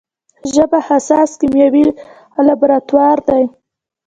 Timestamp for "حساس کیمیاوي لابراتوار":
0.89-3.17